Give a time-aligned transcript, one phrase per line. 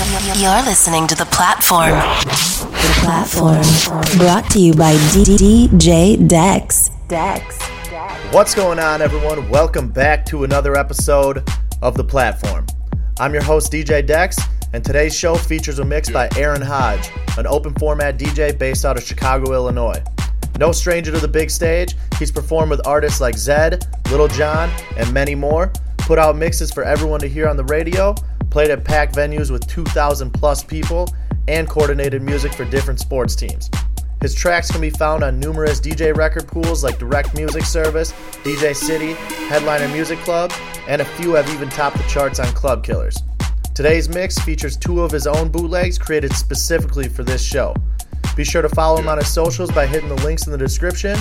[0.00, 1.90] You're listening to The Platform.
[1.90, 3.60] The Platform.
[4.16, 6.88] Brought to you by DJ Dex.
[7.06, 7.60] Dex.
[8.32, 9.46] What's going on, everyone?
[9.50, 11.46] Welcome back to another episode
[11.82, 12.64] of The Platform.
[13.18, 14.38] I'm your host, DJ Dex,
[14.72, 18.96] and today's show features a mix by Aaron Hodge, an open format DJ based out
[18.96, 20.02] of Chicago, Illinois.
[20.58, 25.12] No stranger to the big stage, he's performed with artists like Zedd, Lil Jon, and
[25.12, 28.14] many more, put out mixes for everyone to hear on the radio,
[28.50, 31.08] played at packed venues with 2,000 plus people,
[31.48, 33.70] and coordinated music for different sports teams.
[34.20, 38.12] His tracks can be found on numerous DJ record pools like Direct Music Service,
[38.44, 39.14] DJ City,
[39.48, 40.52] Headliner Music Club,
[40.86, 43.16] and a few have even topped the charts on Club Killers.
[43.74, 47.74] Today's mix features two of his own bootlegs created specifically for this show.
[48.36, 51.16] Be sure to follow him on his socials by hitting the links in the description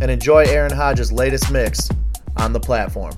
[0.00, 1.90] and enjoy Aaron Hodge's latest mix
[2.36, 3.14] on the platform.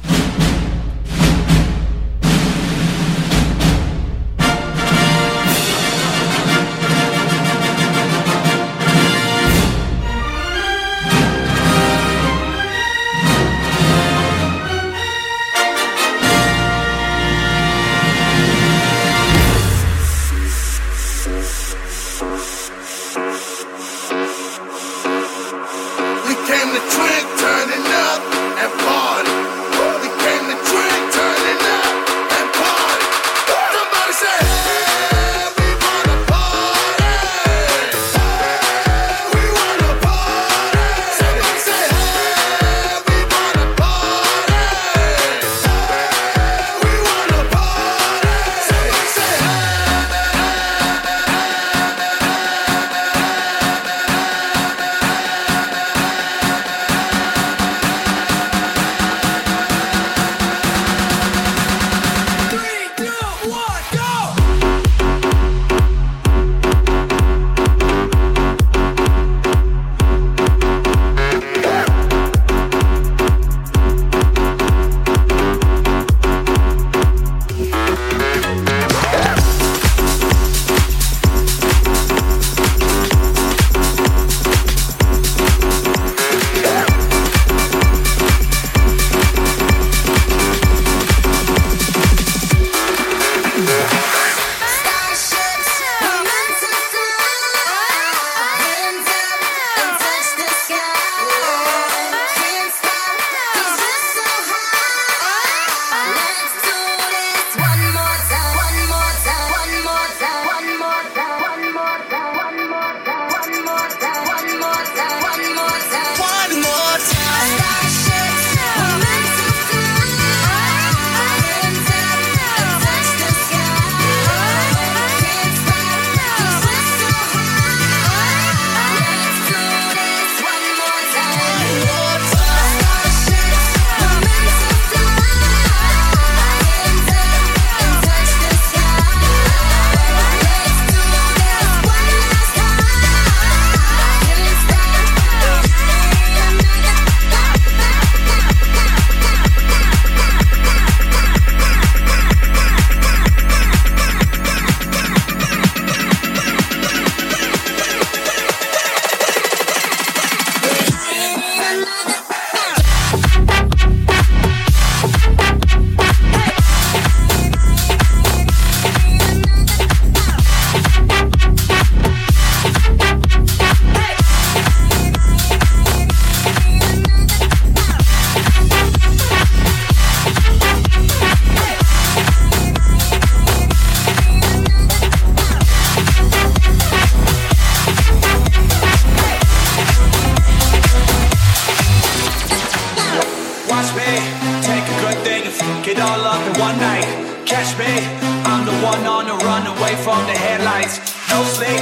[199.87, 200.99] away from the headlights.
[201.31, 201.81] No sleep,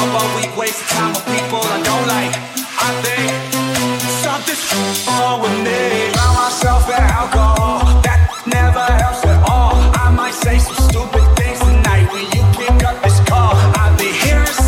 [0.00, 2.32] up all week, wasting time with people I don't like.
[2.86, 3.32] I think
[4.24, 6.12] something's wrong with me.
[6.16, 9.74] Found myself at alcohol, that never helps at all.
[10.04, 13.54] I might say some stupid things tonight when you pick up this call.
[13.80, 13.96] I've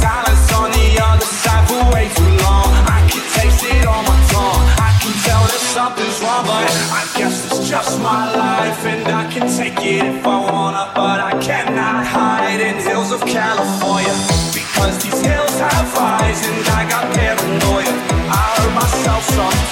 [0.00, 2.68] silence on the other side for way too long.
[2.96, 4.64] I can taste it on my tongue.
[4.88, 6.64] I can tell that something's wrong, but
[7.00, 11.20] I guess it's just my life, and I can take it if I wanna, but
[11.20, 12.17] I cannot
[12.82, 14.14] hills of California.
[14.52, 17.92] Because these hills have eyes and I got paranoia.
[18.30, 19.67] I heard myself something.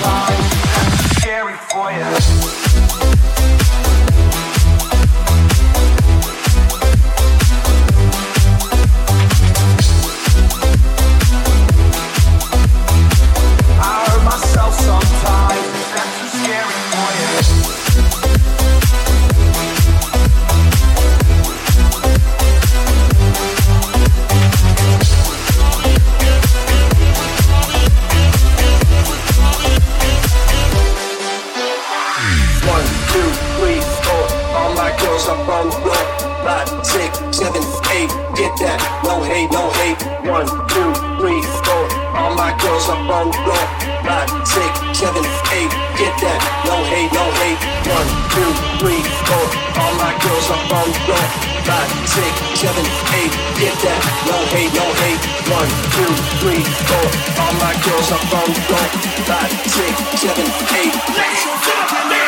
[47.87, 48.51] One, two,
[48.81, 49.47] three, four.
[49.81, 51.27] All my girls up on your
[51.65, 52.85] five, six, seven,
[53.19, 53.33] eight.
[53.59, 55.23] Get that, no hate, no hate.
[55.49, 56.13] One, two,
[56.43, 57.07] three, four.
[57.41, 58.87] All my girls up on your
[59.29, 60.47] five, six, seven,
[60.81, 60.95] eight.
[61.15, 62.26] Let's go,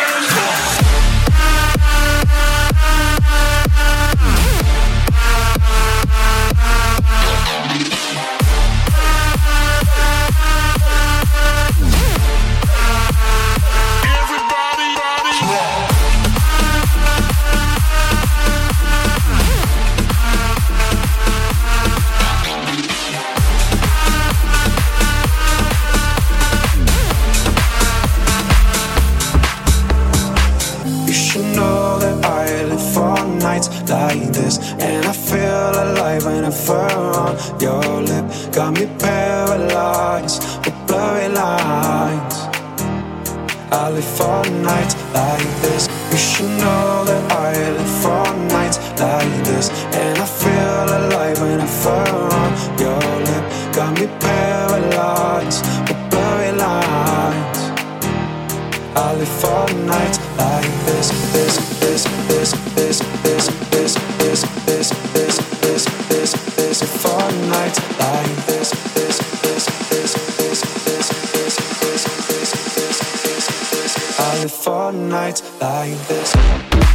[74.98, 76.87] nights like this.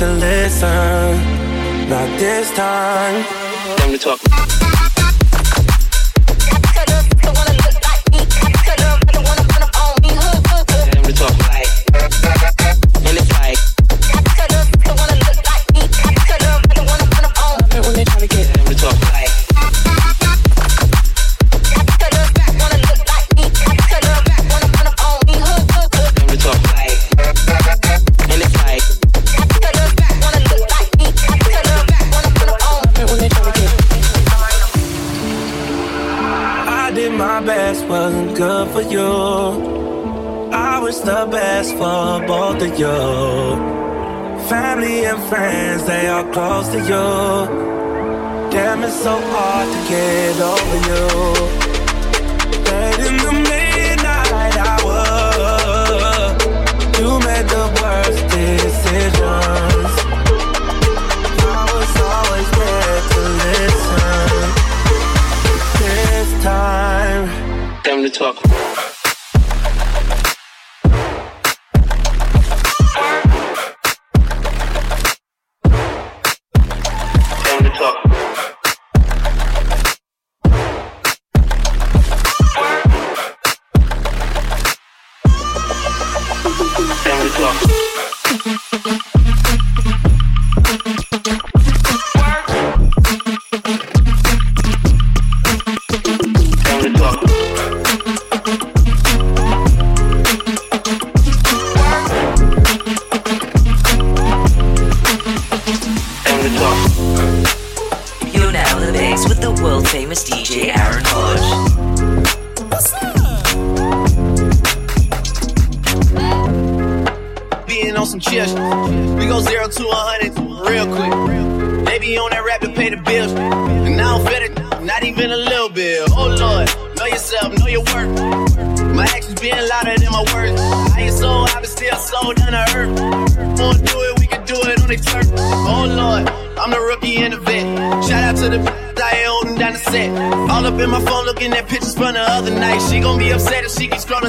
[0.00, 1.90] to listen.
[1.90, 3.39] Not this time.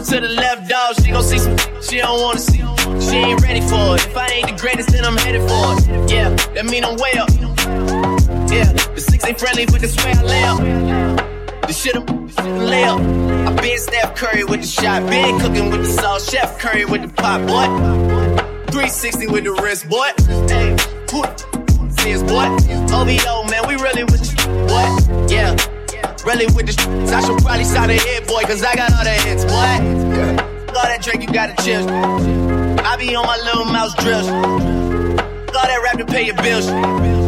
[0.02, 0.96] Scrolling to the left, dog.
[1.04, 2.58] She gon' see some she don't wanna see.
[3.00, 4.06] She ain't ready for it.
[4.06, 6.12] If I ain't the greatest, then I'm headed for it.
[6.12, 7.30] Yeah, that mean I'm way up.
[8.52, 11.68] Yeah, the six ain't friendly, but this way I up.
[11.68, 13.00] The shit I'm lay up.
[13.00, 17.02] I been Steph Curry with the shot, been cooking with the sauce, Chef Curry with
[17.02, 17.66] the pot, boy.
[18.72, 20.10] 360 with the wrist, boy.
[20.48, 20.72] Hey,
[21.12, 22.48] who the is, boy?
[22.94, 25.28] OVO, man, we really with you, boy.
[25.30, 25.56] Yeah,
[26.34, 29.04] really with the sh- I should probably start a hit, boy, cause I got all
[29.04, 29.52] the hits, boy.
[30.76, 31.88] All that drink, you gotta chill.
[31.90, 34.26] I be on my little mouse drill.
[34.28, 36.68] All that rap to pay your bills.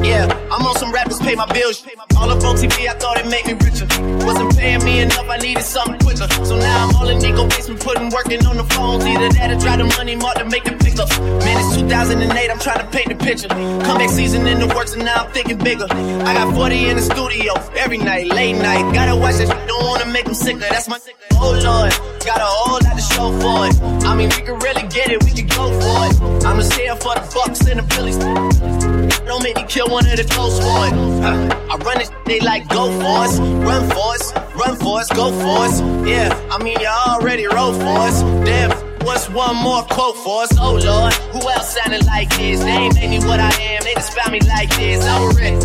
[0.06, 1.84] Yeah, I'm on some rappers pay my bills.
[2.16, 3.90] All up on TV, I thought it made me richer.
[4.24, 6.30] Wasn't paying me enough, I needed something quicker.
[6.46, 9.04] So now I'm all in Nico basement, putting working on the phones.
[9.04, 11.10] Either that or try the money mark to make the pickup.
[11.42, 13.48] Man, it's 2008, I'm trying to paint the picture.
[13.48, 15.88] Comeback season in the works, and now I'm thinking bigger.
[15.90, 18.94] I got 40 in the studio every night, late night.
[18.94, 20.60] Gotta watch that, shit, don't wanna make them sicker.
[20.60, 21.00] That's my
[21.34, 21.92] oh lord.
[22.24, 24.06] Got a whole lot to show for it.
[24.06, 26.46] I mean, we could really get it, we can go for it.
[26.46, 29.03] I'm just here for the Bucks and the Phillies.
[29.26, 31.22] Don't make me kill one of the close ones.
[31.24, 35.32] I run it, they like go for us, run for us, run for us, go
[35.32, 35.80] for us.
[36.08, 38.22] Yeah, I mean you already wrote for us.
[38.46, 38.72] Damn,
[39.06, 40.52] what's one more quote for us?
[40.60, 42.60] Oh Lord, who else sounded like this?
[42.60, 45.06] They ain't made me what I am, they just found me like this.
[45.06, 45.60] I was ready.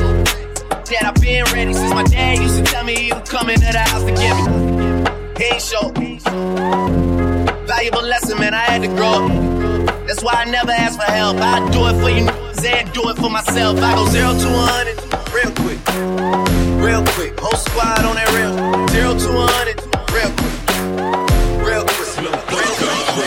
[0.84, 3.72] Dad, I've been ready since my dad used to tell me he was coming to
[3.72, 5.44] the house to get me.
[5.44, 5.92] He ain't show.
[7.66, 10.06] Valuable lesson, man, I had to grow up.
[10.06, 11.36] That's why I never ask for help.
[11.36, 13.78] I do it for you and do it for myself.
[13.78, 14.98] I go zero to 100
[15.30, 15.78] real quick.
[16.82, 17.38] Real quick.
[17.38, 18.54] Whole squad on that real.
[18.90, 19.78] Zero to 100
[20.10, 20.56] real quick.
[21.62, 22.06] Real quick.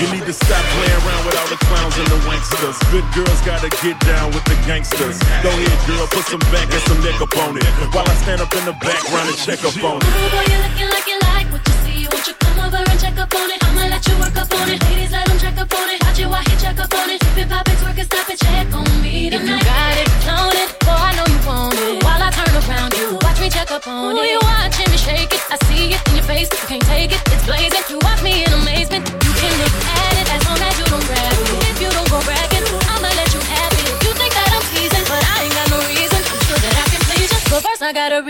[0.01, 2.75] You need to stop playing around with all the clowns and the wanksters.
[2.89, 5.19] Good girls gotta get down with the gangsters.
[5.45, 7.63] Go ahead, girl, put some back and some neck up on it.
[7.93, 10.09] While I stand up in the background and check up on it.
[10.09, 11.20] Ooh, boy, you looking like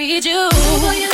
[0.02, 1.11] read you.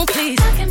[0.00, 0.67] Oh, please.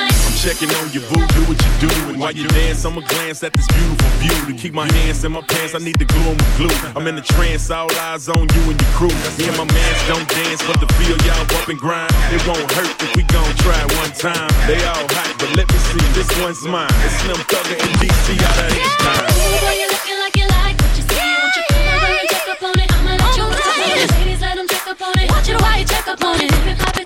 [0.00, 0.40] On me tonight.
[0.40, 1.90] Checking on your boo, do what you do.
[2.08, 4.32] And while you dance, I'ma glance at this beautiful view.
[4.48, 6.76] To keep my hands in my pants, I need to glue 'em with glue.
[6.96, 9.12] I'm in a trance, all eyes on you and your crew.
[9.36, 12.70] Me and my mans don't dance, but to feel y'all bump and grind, it won't
[12.72, 14.48] hurt if we gon' try one time.
[14.66, 16.88] They all hot, but let me see, this one's mine.
[17.04, 19.28] It's Slim Thugga and DC out of H-Town.
[19.60, 21.30] Boy, you looking like you like what you see.
[21.36, 22.88] Won't you come over and check up on it?
[22.96, 24.08] I'ma let you work up on it.
[24.16, 25.30] Ladies, let them check up on it.
[25.30, 26.48] Watch it while you check up on it.
[26.50, 26.99] Tip it, pop it, twerk it, stop it,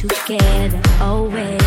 [0.00, 1.60] together always.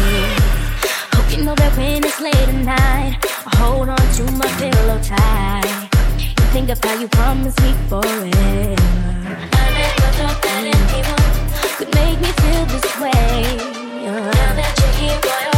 [1.13, 4.99] Hope you know that when it's late at night, I hold on to my pillow
[5.01, 5.65] tight.
[6.41, 8.09] And think of how you promised me forever.
[9.53, 13.13] I never thought that anyone could make me feel this way.
[14.09, 14.31] Uh.
[14.31, 15.52] Now that you're here, boy,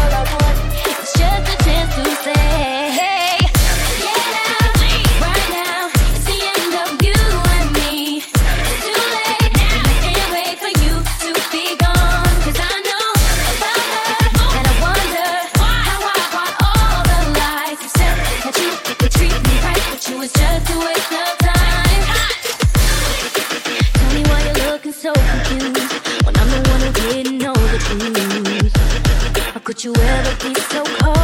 [29.86, 31.15] you ever be so cold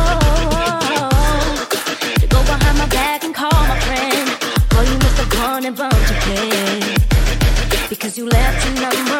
[2.19, 4.29] to go behind my back and call my friend?
[4.69, 9.10] Boy, you must have gone and bumped your head because you left your number.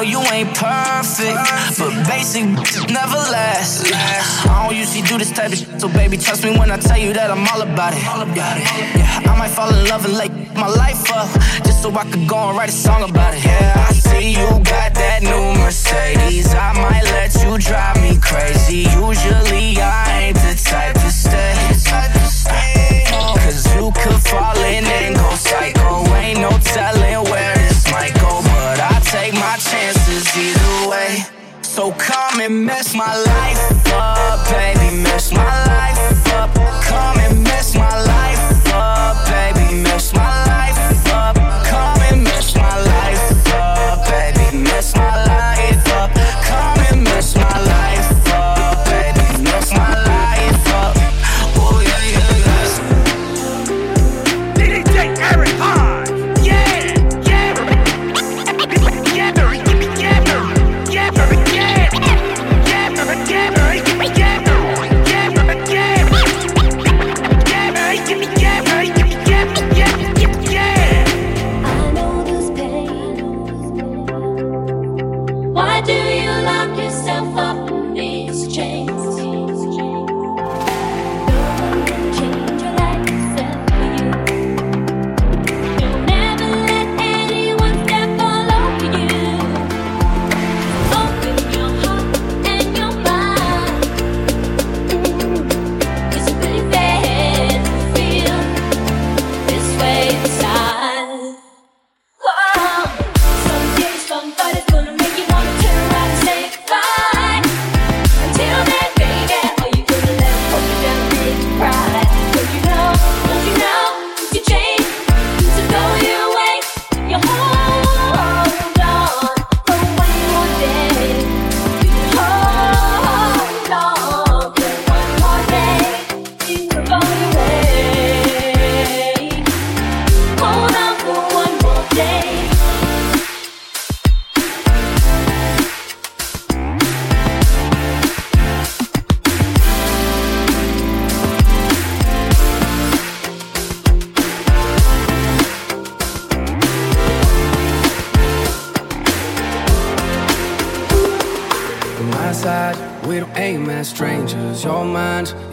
[0.00, 1.36] know you ain't perfect,
[1.78, 2.44] but basic
[2.88, 3.92] never last.
[3.92, 6.98] I don't usually do this type of shit, so baby, trust me when I tell
[6.98, 8.02] you that I'm all about it.
[8.36, 11.28] Yeah, I might fall in love and lay my life up
[11.64, 13.44] just so I could go and write a song about it.
[13.44, 16.54] Yeah, I see you got that new Mercedes.
[16.54, 16.99] I might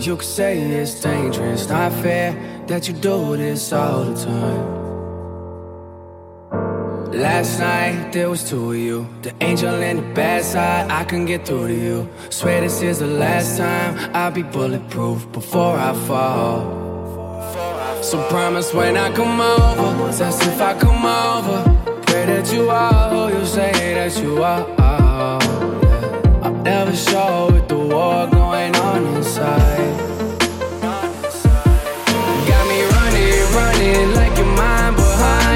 [0.07, 2.31] You could say it's dangerous, not fair
[2.67, 4.63] that you do this all the time.
[7.11, 10.89] Last night there was two of you, the angel and the bad side.
[10.89, 12.07] I can get through to you.
[12.29, 16.61] Swear this is the last time I'll be bulletproof before I fall.
[18.01, 21.65] So promise when I come over, test if I come over.
[22.03, 24.65] Pray that you are who you say that you are.
[26.45, 29.86] I'm never sure with the war going on inside.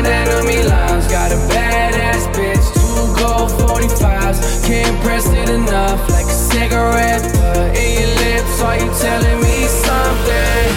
[0.01, 1.07] behind enemy lines.
[1.07, 4.65] Got a badass bitch, two gold 45s.
[4.65, 8.61] Can't press it enough, like a cigarette butt in your lips.
[8.61, 10.71] Are you telling me something?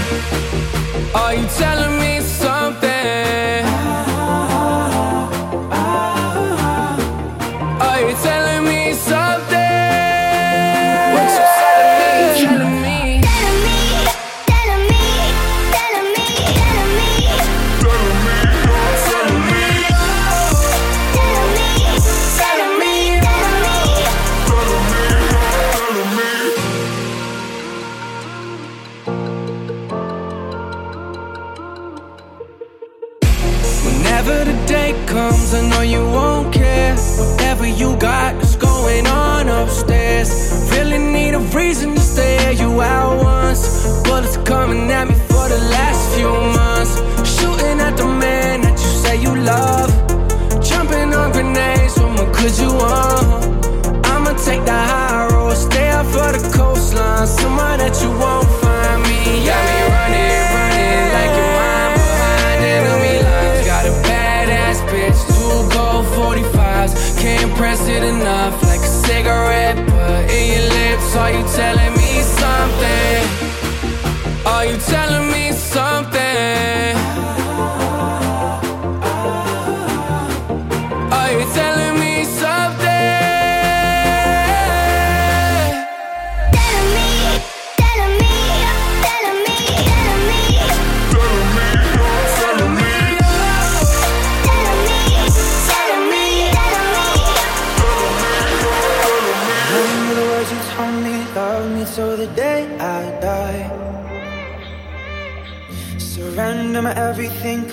[1.14, 2.53] Are you telling me something?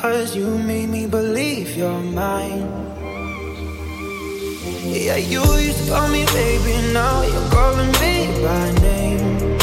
[0.01, 2.61] Cause you made me believe you're mine.
[4.83, 9.57] Yeah, you used to call me baby, now you're calling me by name.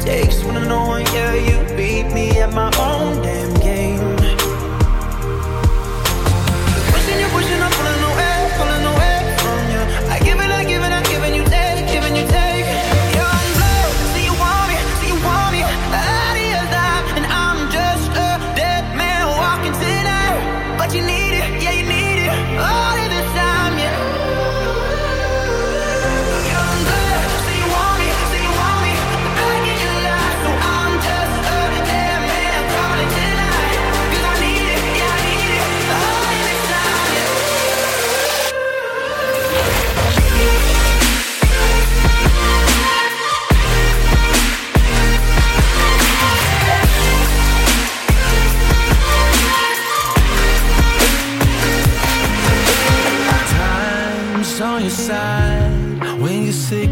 [0.00, 3.43] Takes one to know one, yeah, you beat me at my own game.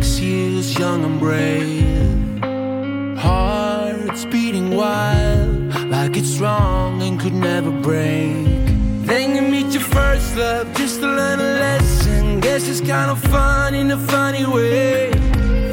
[0.03, 2.41] Six years young and brave.
[3.19, 8.65] Hearts beating wild like it's wrong and could never break.
[9.07, 12.41] Then you meet your first love just to learn a lesson.
[12.41, 15.11] Guess it's kind of fun in a funny way.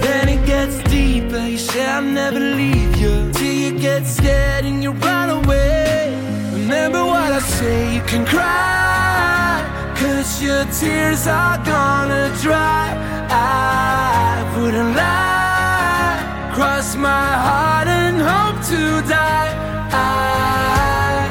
[0.05, 1.39] Then it gets deeper.
[1.47, 6.13] You say I'll never leave you till you get scared and you run away.
[6.53, 9.95] Remember what I say, you can cry.
[9.99, 13.08] Cause your tears are gonna dry.
[13.29, 16.51] I wouldn't lie.
[16.53, 19.51] Cross my heart and hope to die.
[19.91, 21.27] I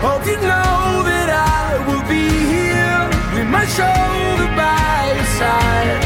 [0.00, 6.01] hope you know that I will be here with my shoulder by your side.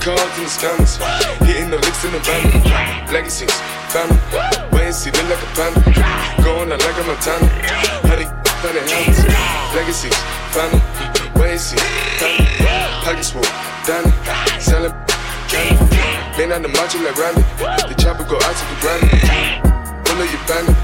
[0.00, 0.96] Cards in the scammers,
[1.44, 2.48] hitting the licks in the van.
[3.12, 3.52] Legacies,
[3.92, 4.16] family,
[4.72, 5.80] wait and see, look like a panda.
[6.40, 7.46] Going out like a Montana,
[8.08, 8.24] how they
[8.88, 9.20] hands.
[9.76, 10.16] Legacies,
[10.56, 10.80] family,
[11.36, 11.76] wait and see,
[12.16, 12.48] family.
[13.04, 13.44] Pockets full,
[13.84, 14.08] Danny,
[14.58, 14.96] selling
[15.52, 15.84] candy.
[16.40, 19.08] Lean on the macho like Randy, the chopper go out to the granny.
[20.08, 20.76] Pull up your bandit,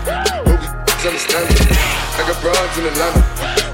[0.45, 0.61] hope
[1.09, 1.73] understand it.
[2.17, 3.23] I got broads in Atlanta,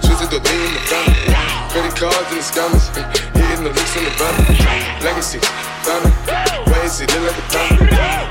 [0.07, 1.35] Twisted the lean in the family.
[1.75, 4.11] Credit cards and the scammers, the licks in the.
[5.03, 5.39] Legacy,
[5.83, 6.11] family,
[6.67, 7.85] wait and see, look like a panda.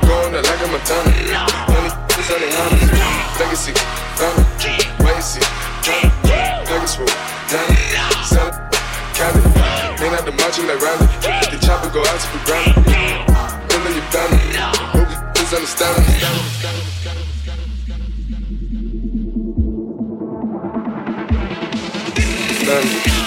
[0.06, 1.12] Going out like a Montana,
[1.68, 2.48] honey, it's on the.
[3.38, 3.72] Legacy,
[4.16, 4.44] family,
[5.04, 5.44] wait and see,
[5.84, 6.10] family.
[6.68, 7.06] Pockets full,
[7.48, 7.76] Danny,
[8.24, 8.56] selling
[9.14, 9.40] candy.
[10.00, 11.06] Lean out the macho like Randy,
[11.50, 12.72] the chopper go out to the granny.
[13.68, 14.56] Pull up your bandit,
[14.92, 16.20] hope you understand it.
[22.66, 23.21] Bandit.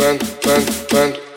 [0.00, 1.29] Band, band, band,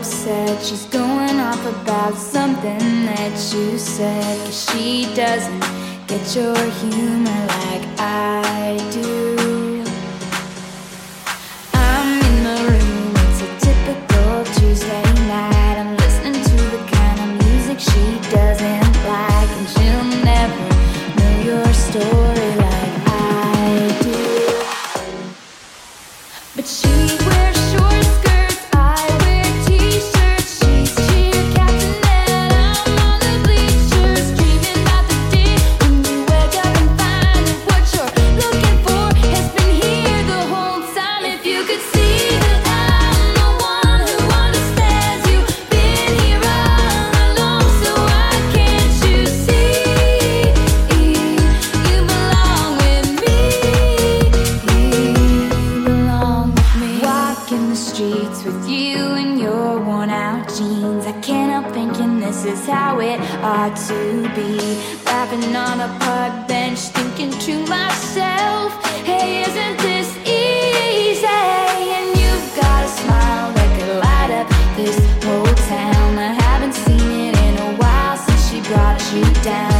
[0.00, 0.62] upset.
[0.64, 4.38] She's going off about something that you said.
[4.46, 5.60] Cause she doesn't
[6.06, 9.39] get your humor like I do.
[79.12, 79.79] You down.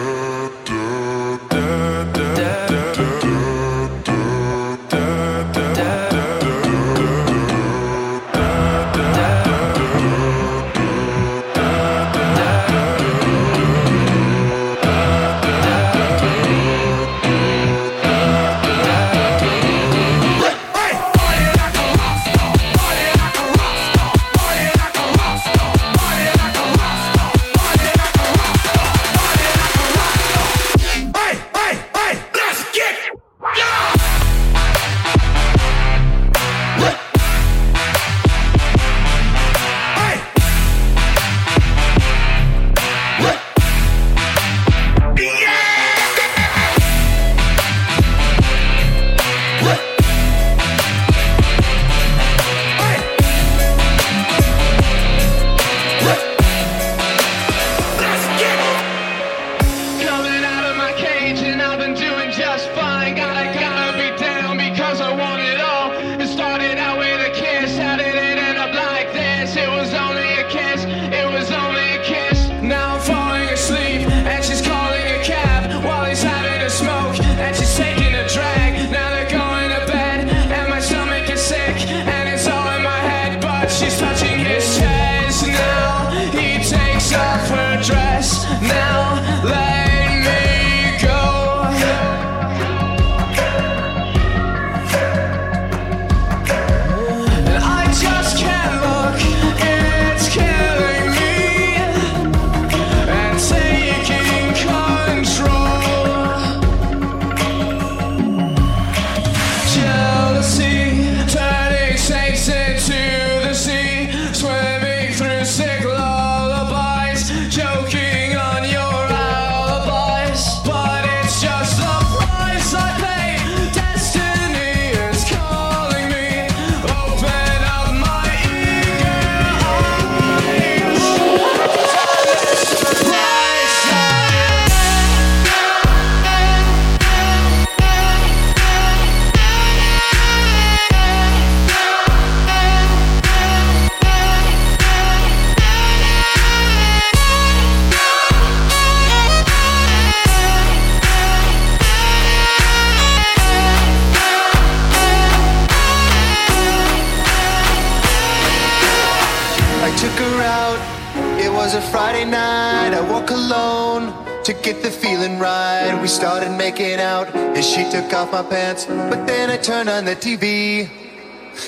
[168.11, 170.89] take off my pants, but then I turn on the TV.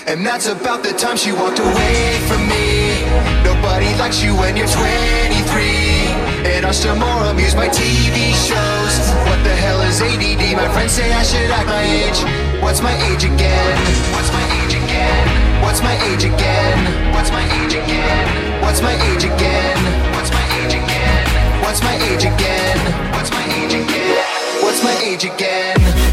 [0.08, 3.00] And that's about the time she walked away from me.
[3.44, 5.40] Nobody likes you when you're 23.
[6.52, 8.96] And I'm still more amused by TV shows.
[9.28, 10.44] What the hell is ADD?
[10.58, 12.20] My friends say I should act my age.
[12.62, 13.76] What's my age again?
[14.12, 15.26] What's my age again?
[15.64, 16.80] What's my age again?
[17.14, 18.28] What's my age again?
[18.64, 19.80] What's my age again?
[20.12, 21.24] What's my age again?
[21.64, 22.78] What's my age again?
[23.16, 24.44] What's my age again?
[24.64, 26.13] What's my age again?